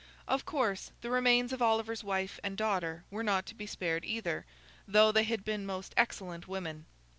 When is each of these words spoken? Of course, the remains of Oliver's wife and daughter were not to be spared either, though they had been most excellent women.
Of 0.27 0.45
course, 0.47 0.89
the 1.01 1.11
remains 1.11 1.53
of 1.53 1.61
Oliver's 1.61 2.03
wife 2.03 2.39
and 2.43 2.57
daughter 2.57 3.03
were 3.11 3.21
not 3.21 3.45
to 3.45 3.53
be 3.53 3.67
spared 3.67 4.03
either, 4.03 4.47
though 4.87 5.11
they 5.11 5.25
had 5.25 5.45
been 5.45 5.63
most 5.63 5.93
excellent 5.95 6.47
women. 6.47 6.87